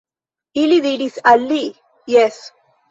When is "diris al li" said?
0.87-1.61